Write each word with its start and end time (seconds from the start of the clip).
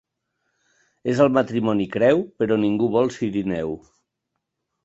És 1.13 1.19
el 1.25 1.29
matrimoni 1.35 1.87
creu, 1.97 2.25
però 2.43 2.57
ningú 2.65 2.91
vol 2.97 3.15
cirineu. 3.19 3.77